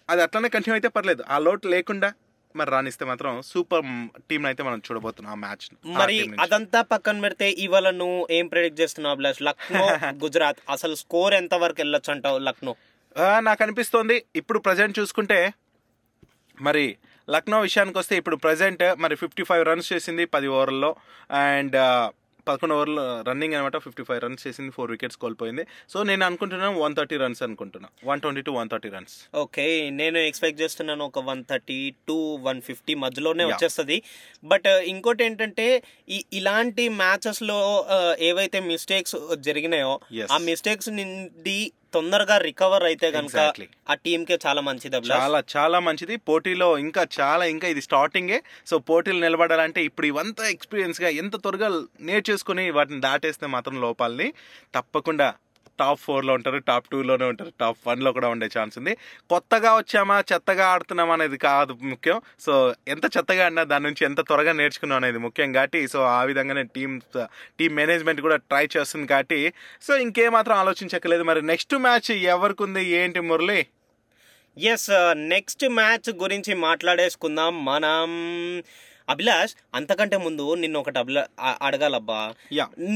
[0.10, 1.22] అది అట్లనే కంటిన్యూ అయితే పర్లేదు.
[1.28, 2.10] ఆ లోటు లేకుండా
[2.56, 3.84] మరి రాణిస్తే మాత్రం సూపర్
[4.30, 5.66] టీం అయితే మనం చూడబోతున్నాం ఆ మ్యాచ్
[6.00, 6.16] మరి
[6.46, 9.84] అదంతా పక్కన పెడితే ఇవాళ నువ్వు ఏం ప్రెడిక్ట్ చేస్తున్నావు లక్నో
[10.24, 12.74] గుజరాత్ అసలు స్కోర్ ఎంత వరకు వెళ్ళొచ్చు అంటావు లక్నో?
[13.18, 14.26] నాకు అనిపిస్తోంది.
[14.36, 15.54] ఇప్పుడు ప్రజెంట్ చూసుకుంటే
[16.62, 16.98] మరి
[17.30, 20.96] లక్నో విషయానికి వస్తే ఇప్పుడు ప్రజెంట్ మరి ఫిఫ్టీ ఫైవ్ రన్స్ చేసింది పది ఓవర్లలో.
[21.32, 21.78] అండ్
[22.48, 25.68] పదకొండు ఓవర్లు రన్నింగ్ అనమాట ఫిఫ్టీ ఫైవ్ రన్స్ చేసింది ఫోర్ వికెట్స్ కోల్పోయింది.
[25.90, 27.90] సో నేను అనుకుంటున్నాను వన్ థర్టీ రన్స్ అనుకుంటున్నా.
[28.06, 32.62] One twenty to one thirty runs okay నేను ఎక్స్పెక్ట్ చేస్తున్నాను ఒక one thirty to one
[32.62, 33.46] fifty మధ్యలోనే.
[33.46, 34.04] వచ్చేస్తుంది.
[34.44, 40.00] బట్ ఇంకోటి ఏంటంటే ఈ ఇలాంటి మ్యాచెస్లో ఆ, ఏవైతే మిస్టేక్స్ జరిగినాయో.
[40.32, 43.38] ఆ మిస్టేక్స్ నుండి తొందరగా రికవర్ అయితే కనుక.
[43.90, 44.96] ఆ టీమ్ కే చాలా మంచిది.
[45.12, 51.10] చాలా చాలా మంచిది పోటీలో ఇంకా చాలా ఇంకా ఇది స్టార్టింగే సో పోటీలు నిలబడాలంటే ఇప్పుడు ఇవంతా ఎక్స్పీరియన్స్గా
[51.10, 51.70] ఎంత త్వరగా
[52.02, 54.34] నేర్చేసుకుని వాటిని దాటేస్తే మాత్రం లోపాలని
[54.76, 55.34] తప్పకుండా
[55.80, 58.94] టాప్ ఫోర్లో ఉంటారు టాప్ టూలోనే ఉంటారు టాప్ వన్లో కూడా ఉండే ఛాన్స్ ఉంది.
[59.30, 62.22] కొత్తగా వచ్చామా చెత్తగా ఆడుతున్నామా అనేది కాదు ముఖ్యం.
[62.40, 66.64] సో ఎంత చెత్తగా ఆడినా దాని నుంచి ఎంత త్వరగా నేర్చుకున్నాం అనేది ముఖ్యం కాబట్టి సో ఆ విధంగానే
[66.64, 67.02] టీమ్
[67.60, 73.20] టీమ్ మేనేజ్మెంట్ కూడా ట్రై చేస్తుంది కాబట్టి సో ఇంకేమాత్రం ఆలోచించక్కలేదు మరి నెక్స్ట్ మ్యాచ్ ఎవరికి ఉంది ఏంటి
[73.20, 73.66] మురళి?
[74.58, 77.66] ఎస్ నెక్స్ట్ మ్యాచ్ గురించి మాట్లాడేసుకుందాం.
[77.66, 78.10] మనం
[79.10, 81.24] అభిలాష్ అంతకంటే ముందు నిన్ను ఒకటి అభిలా
[81.62, 82.20] అడగాలబ్బా.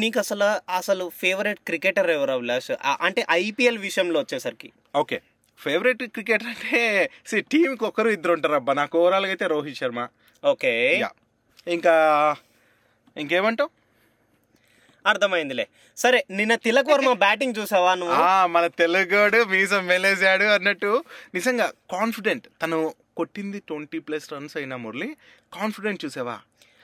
[0.02, 2.72] నీకు అసలు అసలు ఫేవరెట్ క్రికెటర్ ఎవరు అభిలాష్?
[3.02, 4.70] అంటే ఐపీఎల్ విషయంలో వచ్చేసరికి.
[4.96, 5.20] ఓకే.
[5.62, 6.80] ఫేవరెట్ క్రికెటర్ అంటే
[7.28, 10.02] సి టీంకి ఒకరు ఇద్దరు ఉంటారు అబ్బా నాకు ఓవరాల్గా అయితే రోహిత్ శర్మ.
[10.44, 10.74] ఓకే.
[11.04, 11.10] యా.
[11.68, 11.94] ఇంకా
[13.16, 13.72] ఇంకేమంటావు?
[15.06, 15.64] అర్థమైందిలే.
[15.98, 18.18] సరే నిన్న తిలక్ వర్మ బ్యాటింగ్ చూసావా నువ్వు?
[18.48, 20.92] మన తెలుగోడు మీసం మెలేసాడు అన్నట్టు.
[21.36, 22.78] నిజంగా కాన్ఫిడెంట్ తను
[23.18, 25.16] కొట్టింది ట్వంటీ ప్లస్ రన్స్ అయినా మురళి
[25.54, 26.40] కాన్ఫిడెంట్ చూసావా?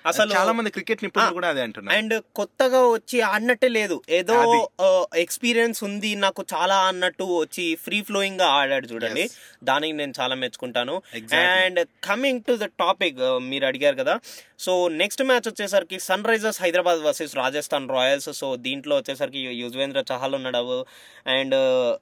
[0.06, 1.98] అసలు చాలా మంది క్రికెట్ నిపుణులు కూడా అదే అంటున్నారు.
[1.98, 4.02] అండ్ కొత్తగా వచ్చి ఆడినట్టే లేదు.
[4.10, 4.70] ఏదో.
[5.16, 9.30] ఎక్స్పీరియన్స్ ఉంది నాకు చాలా అన్నట్టు వచ్చి ఫ్రీ ఫ్లోయింగ్గా ఆడాడు చూడండి.
[9.64, 11.02] దానికి నేను చాలా మెచ్చుకుంటాను.
[11.34, 14.20] And coming to the topic మీరు అడిగారు కదా.
[14.60, 20.86] సో నెక్స్ట్ మ్యాచ్ వచ్చేసరికి Sunrisers Hyderabad versus Rajasthan Royals so దీంట్లో వచ్చేసరికి యుజ్వేంద్ర చహల్ ఉన్నాడు.
[21.28, 21.56] అండ్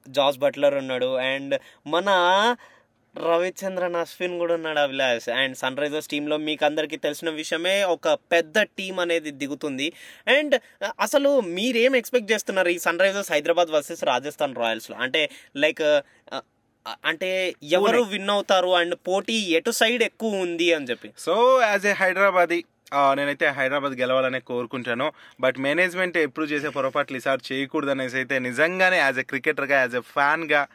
[0.10, 1.16] జాస్ బట్లర్ ఉన్నాడు.
[1.16, 2.10] అండ్ మన
[3.26, 5.28] రవిచంద్రన్ అశ్విన్ కూడా ఉన్నాడు అభిలాష్.
[5.40, 9.88] అండ్ సన్ రైజర్స్ టీంలో మీకు అందరికీ తెలిసిన విషయమే ఒక పెద్ద టీం అనేది దిగుతుంది.
[10.38, 10.56] అండ్
[11.06, 14.98] అసలు మీరేం ఎక్స్పెక్ట్ చేస్తున్నారు ఈ Sunrisers Hyderabad versus Rajasthan రాయల్స్లో?
[15.06, 15.24] అంటే
[15.66, 15.84] లైక్
[17.12, 17.30] అంటే
[17.78, 18.70] ఎవరు విన్ అవుతారు?
[18.80, 21.10] అండ్ పోటీ ఎటు సైడ్ ఎక్కువ ఉంది అని చెప్పి.
[21.26, 21.34] సో
[21.70, 22.60] యాజ్ ఏ హైదరాబాదీ
[23.17, 25.12] నేనైతే హైదరాబాద్ గెలవాలనే కోరుకుంటాను.
[25.41, 30.00] బట్ మేనేజ్మెంట్ ఎప్పుడు చేసే పొరపాట్లు ఈసారి చేయకూడదు అనేసి అయితే నిజంగానే యాజ్ ఎ క్రికెటర్గా యాజ్ ఎ
[30.00, 30.67] ఫ్యాన్గా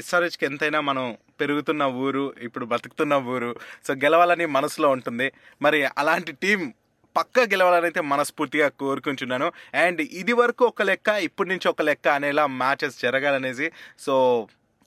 [0.00, 3.50] ఎస్ఆర్హెచ్కి ఎంతైనా మనం పెరుగుతున్న ఊరు ఇప్పుడు బతుకుతున్న ఊరు.
[3.86, 5.32] సో గెలవాలని మనసులో ఉంటుంది.
[5.62, 6.74] మరి అలాంటి టీం
[7.16, 9.52] పక్క గెలవాలని అయితే మనస్ఫూర్తిగా కోరుకుంటున్నాను.
[9.74, 14.14] అండ్ ఇది వరకు ఒక లెక్క ఇప్పటి నుంచి ఒక లెక్క అనేలా మ్యాచెస్ జరగాలనేసి సో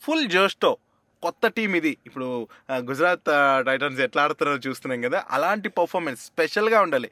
[0.03, 0.77] ఫుల్ జోష్తో
[1.25, 1.91] కొత్త టీం ఇది.
[2.07, 2.27] ఇప్పుడు
[2.89, 3.29] గుజరాత్
[3.67, 7.09] టైటన్స్ ఎట్లా ఆడుతున్నారో చూస్తున్నాం కదా అలాంటి పర్ఫార్మెన్స్ స్పెషల్గా ఉండాలి.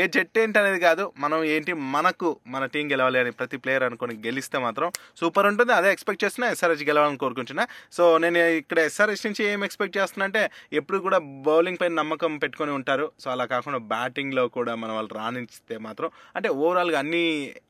[0.00, 4.14] ఏ జట్టు ఏంటి అనేది కాదు మనం ఏంటి మనకు మన టీం గెలవాలి అని ప్రతి ప్లేయర్ అనుకుని
[4.26, 4.88] గెలిస్తే మాత్రం
[5.20, 5.72] సూపర్ ఉంటుంది.
[5.78, 7.66] అదే ఎక్స్పెక్ట్ చేస్తున్నా ఎస్ఆర్హెచ్ గెలవాలని కోరుకుంటున్నా.
[7.98, 10.42] సో నేను ఇక్కడ ఎస్ఆర్హెచ్ నుంచి ఏం ఎక్స్పెక్ట్ చేస్తున్నా అంటే
[10.80, 13.06] ఎప్పుడు కూడా బౌలింగ్ పైన నమ్మకం పెట్టుకొని ఉంటారు.
[13.24, 17.24] సో అలా కాకుండా బ్యాటింగ్లో కూడా మన వాళ్ళు రాణించితే మాత్రం అంటే ఓవరాల్గా అన్ని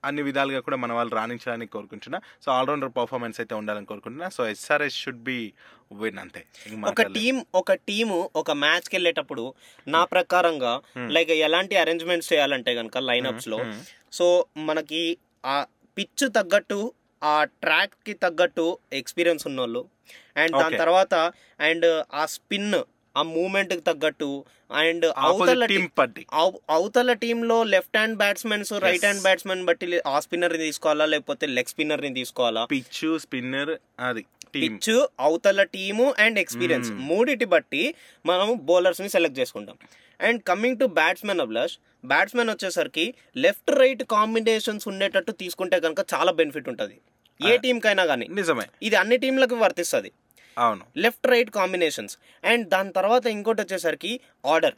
[0.08, 2.20] అన్ని విధాలుగా కూడా మన వాళ్ళు రాణించడానికి కోరుకుంటున్నా.
[2.44, 4.28] సో ఆల్రౌండర్ పర్ఫార్మెన్స్ అయితే ఉండాలని కోరుకుంటున్నా.
[4.36, 5.40] So SRS should be
[5.90, 6.40] win అంతే
[6.85, 7.03] ఒక.
[7.14, 9.44] టీం ఒక టీము ఒక మ్యాచ్కి వెళ్ళేటప్పుడు
[9.87, 10.72] నా ప్రకారంగా
[11.09, 13.79] లైక్ ఎలాంటి అరేంజ్మెంట్స్ చేయాలంటే కనుక లైనప్స్లో Hmm.
[14.12, 15.03] సో మనకి
[15.44, 15.57] ఆ
[15.96, 19.83] పిచ్ తగ్గట్టు ఆ ట్రాక్కి తగ్గట్టు ఎక్స్పీరియన్స్ ఉన్నోళ్ళు.
[20.37, 20.79] అండ్ దాని.
[20.79, 21.14] తర్వాత
[21.61, 22.79] అండ్ ఆ స్పిన్
[23.16, 24.29] ఆ మూమెంట్కి తగ్గట్టు
[24.70, 25.62] అండ్ అవతల
[26.70, 32.14] అవతల టీంలో left hand batsmen's right hand batsman బట్టి ఆ స్పిన్నర్ని తీసుకోవాలా లేకపోతే లెగ్ స్పిన్నర్ని
[32.14, 32.64] తీసుకోవాలా?
[32.64, 34.24] పిచ్చు స్పిన్నర్ అది.
[34.54, 36.90] పిచ్ అవతల టీము అండ్ ఎక్స్పీరియన్స్.
[36.90, 36.98] Hmm.
[37.00, 37.94] మూడిటి బట్టి
[38.26, 39.76] మనం బౌలర్స్ని సెలెక్ట్ చేసుకుంటాం.
[40.20, 46.68] And coming to batsmen Abhilash batsmen వచ్చేసరికి లెఫ్ట్ రైట్ కాంబినేషన్స్ ఉండేటట్టు తీసుకుంటే కనుక చాలా బెనిఫిట్
[46.68, 46.98] ఉంటుంది.
[47.48, 47.62] ఏ Ah.
[47.62, 48.66] టీం కైనా కానీ నిజమే.
[48.82, 50.12] ఇది అన్ని టీంలకు వర్తిస్తుంది.
[50.58, 50.84] అవును.
[50.96, 52.18] Left right combinations.
[52.44, 54.74] అండ్ దాని తర్వాత ఇంకోటి వచ్చేసరికి ఆర్డర్.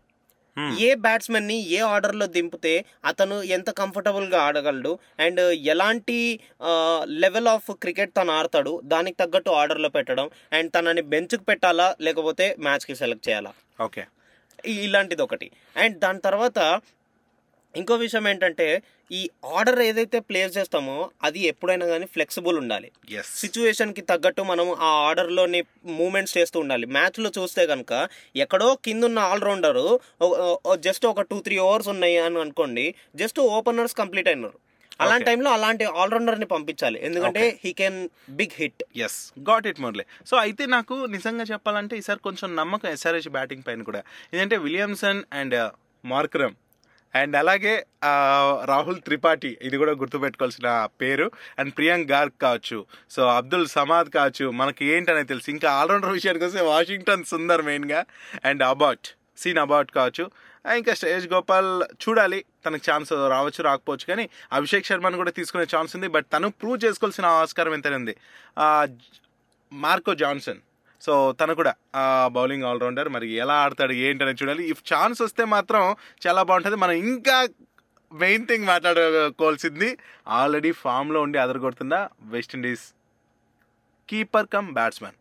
[0.86, 5.40] ఏ బ్యాట్స్మెన్ని ఏ ఆర్డర్లో దింపితే అతను ఎంత కంఫర్టబుల్గా ఆడగలడు అండ్
[5.72, 6.18] ఎలాంటి
[7.22, 8.72] లెవెల్ ఆఫ్ క్రికెట్ తను ఆడతాడు?
[8.84, 10.30] దానికి తగ్గట్టు ఆర్డర్లో పెట్టడం.
[10.52, 11.88] అండ్ తనని బెంచ్కి పెట్టాలా?
[12.00, 13.52] లేకపోతే మ్యాచ్కి సెలెక్ట్ చేయాలా?
[13.86, 14.04] ఓకే
[14.86, 15.46] ఇలాంటిది ఒకటి
[15.76, 16.58] అండ్ దాని తర్వాత
[17.74, 18.66] ఇంకో విషయం ఏంటంటే
[19.10, 19.20] ఈ
[19.56, 22.88] ఆర్డర్ ఏదైతే ప్లేస్ చేస్తామో అది ఎప్పుడైనా కానీ ఫ్లెక్సిబుల్ ఉండాలి.
[23.18, 25.60] ఎస్ సిచ్యువేషన్కి తగ్గట్టు మనం ఆ ఆర్డర్లోని
[26.00, 26.86] మూమెంట్స్ చేస్తూ ఉండాలి.
[26.96, 27.92] మ్యాచ్లో చూస్తే కనుక
[28.44, 29.82] ఎక్కడో కింద ఉన్న ఆల్రౌండర్
[30.86, 32.86] జస్ట్ ఒక టూ త్రీ ఓవర్స్ ఉన్నాయి అని అనుకోండి
[33.22, 34.58] జస్ట్ ఓపెనర్స్ కంప్లీట్ అయినారు.
[35.04, 35.26] అలాంటి.
[35.28, 36.98] టైంలో అలాంటి ఆల్రౌండర్ని పంపించాలి.
[37.06, 38.00] ఎందుకంటే he can
[38.40, 39.18] big hit yes
[39.50, 44.02] got it Murali so అయితే నాకు నిజంగా చెప్పాలంటే ఈసారి కొంచెం నమ్మకం ఎస్ఆర్హెచ్ బ్యాటింగ్ పైన కూడా.
[44.32, 45.56] ఎందుకంటే విలియమ్సన్ అండ్
[46.04, 46.56] మార్క్రమ్
[47.14, 47.86] అండ్ అలాగే
[48.64, 51.30] రాహుల్ త్రిపాఠి ఇది కూడా గుర్తుపెట్టుకోవాల్సిన పేరు.
[51.58, 52.86] అండ్ ప్రియాంక్ గార్గ్ కావచ్చు.
[53.10, 54.50] సో అబ్దుల్ సమాద్ కావచ్చు.
[54.50, 55.50] మనకి ఏంటనేది తెలుసు.
[55.50, 58.04] ఇంకా ఆల్రౌండర్ విషయానికి వస్తే వాషింగ్టన్ సుందర్ మెయిన్గా.
[58.44, 59.06] అండ్ అబౌట్
[59.38, 60.30] సీన్ అబాట్ కావచ్చు.
[60.76, 62.44] ఇంకా శ్రేయస్ గోపాల్ చూడాలి.
[62.66, 64.06] తనకు ఛాన్స్ రావచ్చు రాకపోవచ్చు.
[64.06, 66.08] కానీ అభిషేక్ శర్మను కూడా తీసుకునే ఛాన్స్ ఉంది.
[66.08, 68.16] బట్ తను ప్రూవ్ చేసుకోవాల్సిన ఆస్కారం ఎంతనే ఉంది.
[69.72, 70.58] Marco Jansen.
[71.00, 71.72] సో తను కూడా
[72.36, 73.08] బౌలింగ్ ఆల్రౌండర్.
[73.08, 74.64] మరి ఎలా ఆడతాడు ఏంటనేది చూడాలి.
[74.72, 75.82] ఇఫ్ ఛాన్స్ వస్తే మాత్రం
[76.26, 76.76] చాలా బాగుంటుంది.
[76.76, 77.48] మనం ఇంకా
[78.12, 79.88] మెయిన్ థింగ్ మాట్లాడుకోవాల్సింది
[80.28, 82.86] ఆల్రెడీ ఫామ్లో ఉండి అదరగొడుతున్న West Indies
[84.08, 85.18] keeper come batsmen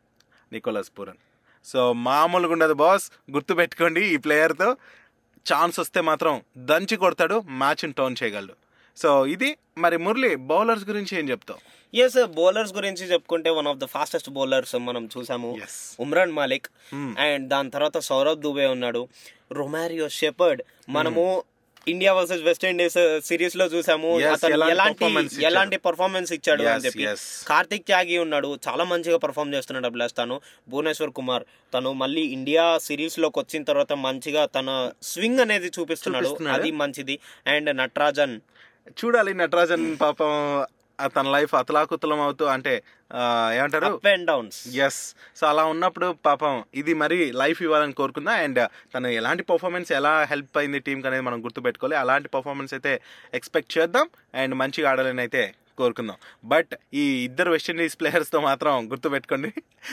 [0.53, 1.19] Nicholas Pooran.
[1.65, 4.69] So మామూలుగా ఉండదు బాస్ గుర్తుపెట్టుకోండి ఈ ప్లేయర్తో.
[5.45, 6.33] ఛాన్స్ వస్తే మాత్రం
[6.69, 8.55] దంచి కొడతాడు మ్యాచ్ని టర్న్ చేయగలడు.
[8.97, 11.80] సో ఇది మరి మురళి బౌలర్స్ గురించి ఏం చెప్తావు?
[11.95, 15.58] ఎస్ బౌలర్స్ గురించి చెప్పుకుంటే one of the fastest bowlers మనం చూసాము.
[15.99, 16.65] ఉమ్రాన్ మాలిక్.
[16.65, 17.19] Hmm.
[17.19, 19.08] అండ్ దాని తర్వాత సౌరవ్ దుబే ఉన్నాడు.
[19.52, 20.63] Romario Shepherd.
[20.89, 21.43] మనము
[21.88, 24.19] ఇండియా వర్సెస్ వెస్ట్ ఇండీస్ సిరీస్లో చూసాము.
[24.32, 25.06] అతను ఎలాంటి
[25.45, 26.63] ఎలాంటి పర్ఫార్మెన్స్ ఇచ్చాడు?
[26.63, 26.99] అని చెప్పి.
[27.47, 28.60] కార్తిక్ త్యాగి ఉన్నాడు.
[28.67, 31.43] చాలా మంచిగా పర్ఫామ్ చేస్తున్నాడు అభిలాష్ తను భువనేశ్వర్ కుమార్.
[31.73, 36.28] తను మళ్ళీ ఇండియా సిరీస్లోకి వచ్చిన తర్వాత మంచిగా తన స్వింగ్ అనేది చూపిస్తున్నాడు.
[36.52, 37.19] అది మంచిది.
[37.47, 38.39] అండ్ నటరాజన్.
[38.99, 40.32] చూడాలి నటరాజన్ పాపం
[41.15, 42.73] తన లైఫ్ అతలాకుతలం అవుతూ అంటే
[43.58, 43.91] ఏమంటారు?
[44.13, 44.99] అండ్ డౌన్స్ ఎస్
[45.39, 48.34] సో అలా ఉన్నప్పుడు పాపం ఇది మరి లైఫ్ ఇవ్వాలని కోరుకుందా?
[48.45, 48.60] అండ్
[48.95, 51.97] తను ఎలాంటి పర్ఫార్మెన్స్ ఎలా హెల్ప్ అయింది టీంకి అనేది మనం గుర్తుపెట్టుకోవాలి.
[52.04, 52.93] అలాంటి పర్ఫార్మెన్స్ అయితే
[53.39, 54.08] ఎక్స్పెక్ట్ చేద్దాం.
[54.41, 55.43] అండ్ మంచిగా ఆడాలని అయితే
[55.79, 56.17] కోరుకుందాం.
[56.53, 59.51] బట్ ఈ ఇద్దరు వెస్టిండీస్ ప్లేయర్స్తో మాత్రం గుర్తుపెట్టుకోండి.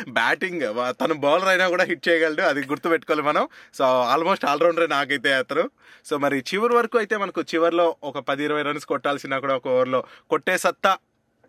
[0.08, 0.62] బ్యాటింగ్
[1.00, 2.42] తను బౌలర్ అయినా కూడా హిట్ చేయగలడు.
[2.50, 3.48] అది గుర్తుపెట్టుకోవాలి మనం.
[3.74, 5.64] సో ఆల్మోస్ట్ ఆల్రౌండర్ నాకైతే అతను.
[6.10, 10.00] సో మరి చివరి వరకు అయితే మనకు చివరిలో ఒక పది ఇరవై రన్స్ కొట్టాల్సిన కూడా ఒక ఓవర్లో
[10.30, 10.96] కొట్టే సత్తా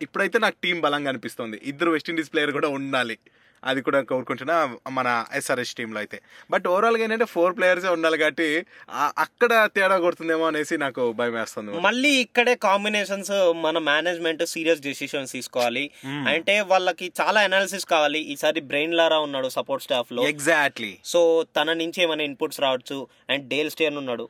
[0.02, 1.60] ఇప్పుడైతే నాకు టీం బలంగా అనిపిస్తుంది.
[1.64, 3.18] ఇద్దరు వెస్టిండీస్ ప్లేయర్ కూడా ఉండాలి.
[3.64, 6.20] అది కూడా కోరుకుంటున్నా మన ఎస్ఆర్ఎస్ టీంలో అయితే.
[6.50, 11.80] బట్ ఓవరాల్గా ఏంటంటే ఫోర్ ప్లేయర్సే ఉండాలి కాబట్టి అక్కడ తేడా కొడుతుందేమో అనేసి నాకు భయం వేస్తుంది.
[11.80, 15.90] మళ్ళీ ఇక్కడే కాంబినేషన్స్ మన మేనేజ్మెంట్ సీరియస్ డెసిషన్స్ తీసుకోవాలి.
[16.06, 18.18] అంటే వాళ్ళకి చాలా అనాలిసిస్ కావాలి.
[18.18, 20.22] ఈసారి బ్రెయిన్ లారా ఉన్నాడు సపోర్ట్ స్టాఫ్లో.
[20.28, 23.06] ఎగ్జాక్ట్లీ సో తన నుంచి ఏమైనా ఇన్పుట్స్ రావచ్చు.
[23.30, 24.28] అండ్ డేల్ స్టేన్ ఉన్నాడు.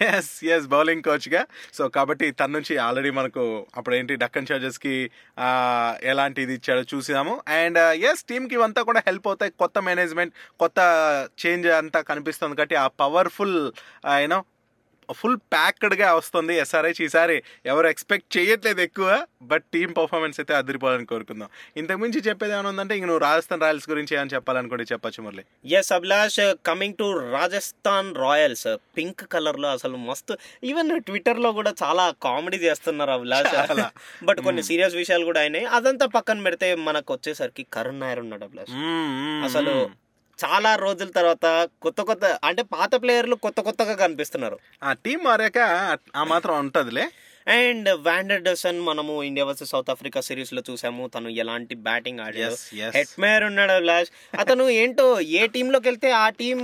[0.00, 5.10] ఎస్ ఎస్ బౌలింగ్ కోచ్గా సో కాబట్టి తన నుంచి ఆల్రెడీ మనకు అప్పుడు ఏంటి డక్కన్ చార్జెస్కి
[6.02, 9.52] ఎలాంటి ఇది ఇచ్చాడో చూసాము అండ్ ఎస్ టీమ్కి ఇవంతా కూడా హెల్ప్ అవుతాయి.
[9.58, 10.78] కొత్త మేనేజ్మెంట్ కొత్త
[11.46, 12.56] చేంజ్ అంతా కనిపిస్తుంది.
[12.56, 13.72] కాబట్టి ఆ పవర్ఫుల్
[14.20, 14.44] యూనో uh,
[15.12, 17.42] ఫుల్ ప్యాక్డ్గా వస్తుంది ఎస్ఆర్హెచ్ ఈసారి.
[17.66, 21.48] ఎవరు ఎక్స్పెక్ట్ చేయట్లేదు ఎక్కువ బట్ టీమ్ పర్ఫార్మెన్స్ అయితే అదిరిపోవాలని కోరుకుందాం.
[21.76, 25.44] ఇంతకు మించి చెప్పేది ఏమైనా ఉందంటే ఇంక నువ్వు రాజస్థాన్ రాయల్స్ గురించి ఏమని చెప్పాలనుకుంటే చెప్పచ్చు Murali.
[25.68, 32.56] Yes Abhilash coming to Rajasthan Royals pink కలర్లో అసలు మస్తు ఈవెన్ ట్విట్టర్లో కూడా చాలా కామెడీ
[32.56, 33.72] చేస్తున్నారు అభిలాష్.
[34.22, 35.64] బట్ కొన్ని సీరియస్ విషయాలు కూడా అయినాయి.
[35.64, 38.74] అదంతా పక్కన పెడితే మనకు వచ్చేసరికి కరుణ్ నాయర్ ఉన్నాడు అభిలాష్
[39.44, 40.07] అసలు
[40.44, 44.58] చాలా రోజుల తర్వాత కొత్త కొత్త అంటే పాత ప్లేయర్లు కొత్త కొత్తగా కనిపిస్తున్నారు.
[44.84, 45.58] ఆ టీం మారాక
[46.16, 47.10] ఆ మాత్రం ఉంటుందిలే.
[47.48, 51.08] అండ్ వాండర్ డసన్ మనము ఇండియా వర్సెస్ సౌత్ ఆఫ్రికా సిరీస్లో చూసాము.
[51.08, 52.76] తను ఎలాంటి బ్యాటింగ్ ఆడాడు.
[52.90, 54.36] హెట్మేర్ ఉన్నాడు అభిలాష్.
[54.38, 56.62] అతను ఏంటో ఏ టీమ్లోకి వెళ్తే ఆ టీమ్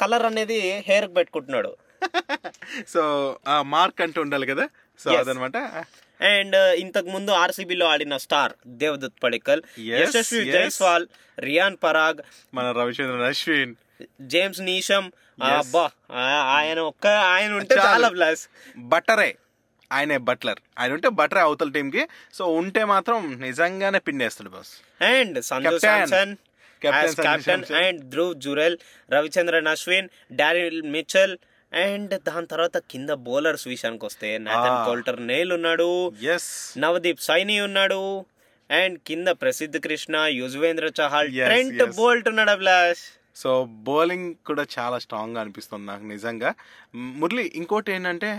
[0.00, 1.76] కలర్ అనేది హెయిర్ పెట్టుకుంటున్నాడు.
[2.88, 4.68] సో ఆ మార్క్ అంటూ ఉండాలి కదా.
[4.98, 5.10] సో.
[5.10, 5.56] అదనమాట.
[6.20, 10.44] అండ్ ఇంతకు ముందు ఆర్సీబీలో ఆడిన స్టార్ దేవదత్ పడికల్ యశస్వి.
[10.44, 11.06] జైస్వాల్
[11.38, 12.18] రియాన్ పరాగ్
[12.54, 13.74] మన రవిచంద్రన్ అశ్విన్
[14.20, 15.10] జేమ్స్ నీషమ్.
[15.42, 15.90] అబ్బా
[16.56, 18.08] ఆయన ఒక్క ఆయన ఉంటే చాలు.
[18.08, 19.36] ప్లస్ బట్టరే
[19.92, 25.78] ఆయనే బట్లర్ ఆయన ఉంటే బట్టరే అవతల టీంకి సో ఉంటే మాత్రం నిజంగానే పిండేస్తాడు boss and Sanju.
[25.78, 26.36] Samson
[26.82, 27.64] captain.
[27.74, 28.76] And Dhruv Jurel
[29.12, 31.36] Ravichandran Ashwin Daryl Mitchell
[31.84, 34.78] and దాని తర్వాత కింద బౌలర్స్ విషయానికి వస్తే నాథన్.
[34.88, 35.88] కోల్టర్ నేల్ ఉన్నాడు
[36.34, 38.00] ఎస్ నవదీప్ సైని ఉన్నాడు
[38.70, 41.84] అండ్ కింద ప్రసిద్ధ్ కృష్ణ యుజ్వేంద్ర చహల్ ట్రెంట్.
[41.96, 43.04] బోల్ట్ ఉన్నాడు అభిలాష్
[43.36, 43.50] సో
[43.86, 46.50] బౌలింగ్ కూడా చాలా స్ట్రాంగ్గా అనిపిస్తుంది నాకు నిజంగా
[46.94, 48.30] మురళి ఇంకోటి ఏంటంటే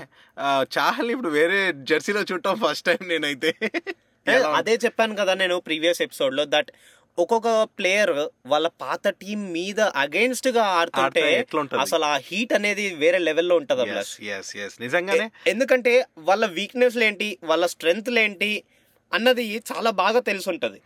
[0.77, 3.51] చాహల్ ఇప్పుడు వేరే జెర్సీలో చూడటం ఫస్ట్ టైం నేనైతే?
[4.55, 6.71] అదే చెప్పాను కదా నేను ప్రీవియస్ ఎపిసోడ్లో దట్
[7.19, 8.11] ఒక్కొక్క ప్లేయర్
[8.45, 11.21] వాళ్ళ పాత టీం మీద అగేన్స్ట్గా ఆడుతుంటే?
[11.81, 13.81] అసలు ఆ హీట్ అనేది వేరే లెవెల్లో ఉంటది
[14.81, 17.37] నిజంగానే ఎందుకంటే వాళ్ళ వీక్నెస్ ఏంటి?
[17.43, 18.63] వాళ్ళ స్ట్రెంగ్త్ ఏంటి?
[19.13, 20.81] అన్నది చాలా బాగా తెలిసి ఉంటది.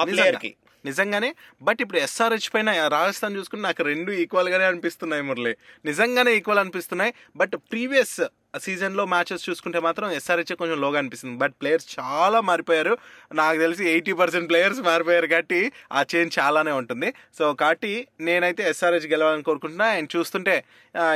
[0.00, 0.54] ఆ player కి.
[0.84, 5.56] నిజంగానే బట్ ఇప్పుడు ఎస్ఆర్హెచ్ పైన రాజస్థాన్ చూసుకుని నాకు రెండు ఈక్వల్గానే అనిపిస్తున్నాయి మురళి.
[5.84, 8.20] నిజంగానే ఈక్వల్ అనిపిస్తున్నాయి బట్ ప్రీవియస్
[8.58, 11.38] సీజన్లో మ్యాచెస్ చూసుకుంటే మాత్రం ఎస్ఆర్హెచ్ కొంచెం లోగా అనిపిస్తుంది.
[11.38, 12.98] బట్ ప్లేయర్స్ చాలా మారిపోయారు.
[13.34, 17.14] నాకు తెలిసి ఎయిటీ పర్సెంట్ ప్లేయర్స్ మారిపోయారు కాబట్టి ఆ చేంజ్ చాలానే ఉంటుంది.
[17.38, 19.86] సో కాబట్టి నేనైతే ఎస్ఆర్హెచ్ గెలవాలని కోరుకుంటున్నా.
[19.86, 20.64] అండ్ చూస్తుంటే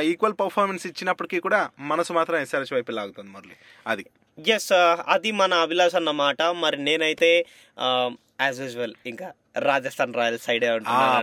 [0.01, 3.55] ఈక్వల్ పర్ఫార్మెన్స్ ఇచ్చినప్పటికీ కూడా మనసు మాత్రం ఎస్ఆర్హెచ్ వైపు లాగుతుంది మురళి.
[3.87, 4.05] అది.
[4.47, 4.73] ఎస్
[5.07, 7.45] అది మన అభిలాష్ అన్నమాట మరి నేనైతే
[8.41, 10.79] యాజ్ యూజువల్ ఇంకా రాజస్థాన్ రాయల్స్ సైడే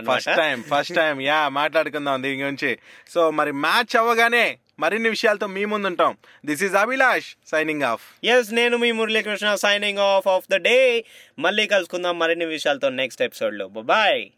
[0.09, 2.79] first time first time yeah మాట్లాడుకుందాం దీని గురించి.
[3.09, 8.53] సో మరి మ్యాచ్ అవ్వగానే మరిన్ని విషయాలతో మీ ముందు ఉంటాం this is Abhilash signing off yes
[8.53, 11.05] నేను మీ Muralikrishna signing off off the day
[11.39, 13.67] మళ్ళీ కలుసుకుందాం మరిన్ని విషయాలతో నెక్స్ట్ ఎపిసోడ్లో.
[13.67, 14.31] బాయ్